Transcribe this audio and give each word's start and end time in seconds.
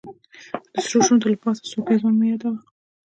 د 0.73 0.75
سرو 0.85 0.99
شونډو 1.05 1.31
له 1.33 1.37
پاسه 1.43 1.61
سور 1.69 1.81
پېزوان 1.87 2.15
مه 2.19 2.25
يادوه 2.29 2.57